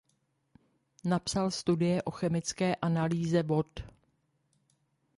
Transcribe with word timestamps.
Napsal 1.05 1.51
studie 1.51 2.01
o 2.03 2.11
chemické 2.11 2.75
analýze 2.75 3.43
vod. 3.43 3.69